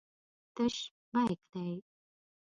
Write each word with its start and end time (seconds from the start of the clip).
تش 0.55 0.75
بیک 1.11 1.39
دی. 1.51 1.67